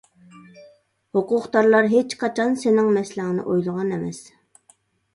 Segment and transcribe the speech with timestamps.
[1.17, 4.27] ھوقۇقدارلار ھېچقاچان سېنىڭ مەسىلەڭنى ئويلىغان ئەمەس.